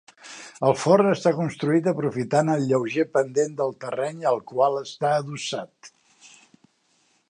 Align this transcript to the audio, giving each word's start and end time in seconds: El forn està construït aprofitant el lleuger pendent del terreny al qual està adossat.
El 0.69 0.71
forn 0.83 1.09
està 1.09 1.33
construït 1.39 1.89
aprofitant 1.91 2.49
el 2.55 2.65
lleuger 2.71 3.07
pendent 3.19 3.55
del 3.63 3.77
terreny 3.85 4.27
al 4.33 4.43
qual 4.53 4.83
està 4.85 5.15
adossat. 5.23 5.95